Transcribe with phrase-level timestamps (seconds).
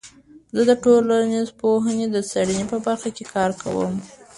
[0.55, 3.93] زه د ټولنپوهنې د څیړنې په برخه کې کار کوم.